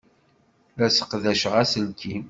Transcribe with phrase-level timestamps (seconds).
[0.77, 2.19] La sseqdaceɣ aselkim.